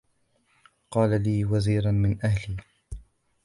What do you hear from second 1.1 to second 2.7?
لِي وَزِيرًا مِنْ أَهْلِي